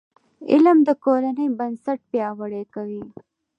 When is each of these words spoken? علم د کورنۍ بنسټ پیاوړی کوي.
علم 0.51 0.77
د 0.87 0.89
کورنۍ 1.03 1.47
بنسټ 1.57 1.99
پیاوړی 2.11 2.63
کوي. 2.73 3.03